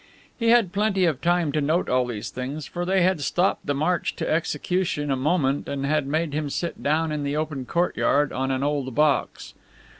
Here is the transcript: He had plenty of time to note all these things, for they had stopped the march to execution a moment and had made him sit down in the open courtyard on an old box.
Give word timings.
He 0.35 0.47
had 0.47 0.71
plenty 0.73 1.05
of 1.05 1.21
time 1.21 1.51
to 1.51 1.61
note 1.61 1.87
all 1.87 2.07
these 2.07 2.31
things, 2.31 2.65
for 2.65 2.85
they 2.85 3.03
had 3.03 3.21
stopped 3.21 3.67
the 3.67 3.75
march 3.75 4.15
to 4.15 4.27
execution 4.27 5.11
a 5.11 5.15
moment 5.15 5.69
and 5.69 5.85
had 5.85 6.07
made 6.07 6.33
him 6.33 6.49
sit 6.49 6.81
down 6.81 7.11
in 7.11 7.21
the 7.21 7.37
open 7.37 7.65
courtyard 7.67 8.33
on 8.33 8.49
an 8.49 8.63
old 8.63 8.95
box. 8.95 9.53